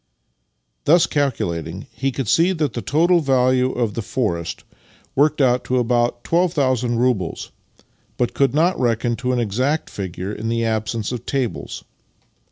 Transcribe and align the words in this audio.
Thus 0.85 1.05
calculating, 1.05 1.85
he 1.93 2.11
could 2.11 2.27
see 2.27 2.53
that 2.53 2.73
the 2.73 2.81
total 2.81 3.19
value 3.19 3.71
of 3.71 3.93
the 3.93 4.01
forest 4.01 4.63
worked 5.15 5.39
out 5.39 5.69
at 5.69 5.77
about 5.77 6.23
12,000 6.23 6.97
roubles, 6.97 7.51
but 8.17 8.33
could 8.33 8.55
not 8.55 8.79
reckon 8.79 9.15
to 9.17 9.31
an 9.31 9.39
exact 9.39 9.91
figure 9.91 10.33
in 10.33 10.49
the 10.49 10.65
absence 10.65 11.11
of 11.11 11.27
tables. 11.27 11.83